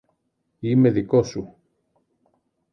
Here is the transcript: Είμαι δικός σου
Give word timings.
Είμαι 0.59 0.89
δικός 0.91 1.27
σου 1.31 1.55